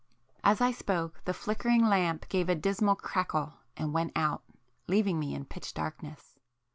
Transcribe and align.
As 0.43 0.61
I 0.61 0.71
spoke, 0.71 1.21
the 1.25 1.31
flickering 1.35 1.85
lamp 1.85 2.27
gave 2.27 2.49
a 2.49 2.55
dismal 2.55 2.95
crackle 2.95 3.59
and 3.77 3.93
went 3.93 4.13
out, 4.15 4.41
leaving 4.87 5.19
me 5.19 5.35
in 5.35 5.45
pitch 5.45 5.75
darkness. 5.75 6.39